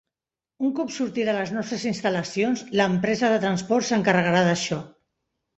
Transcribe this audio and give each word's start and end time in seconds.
Un 0.67 0.71
cop 0.79 0.93
surti 0.95 1.25
de 1.27 1.35
les 1.39 1.51
nostres 1.57 1.85
instal·lacions, 1.91 2.65
l'empresa 2.81 3.31
de 3.35 3.39
transport 3.47 3.89
s'encarregarà 3.91 4.45
d'això. 4.49 4.83